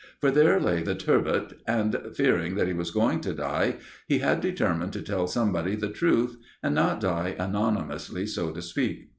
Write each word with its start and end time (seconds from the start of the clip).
For 0.19 0.31
there 0.31 0.59
lay 0.59 0.81
the 0.81 0.95
"Turbot," 0.95 1.59
and 1.67 1.95
fearing 2.15 2.55
that 2.55 2.65
he 2.65 2.73
was 2.73 2.89
going 2.89 3.21
to 3.21 3.33
die, 3.35 3.75
he 4.07 4.17
had 4.17 4.41
determined 4.41 4.93
to 4.93 5.01
tell 5.03 5.27
somebody 5.27 5.75
the 5.75 5.89
truth, 5.89 6.37
and 6.63 6.73
not 6.73 6.99
die 7.01 7.35
anonymously, 7.37 8.25
so 8.25 8.49
to 8.49 8.63
speak. 8.63 9.09